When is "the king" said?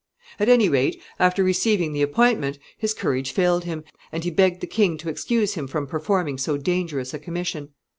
4.61-4.97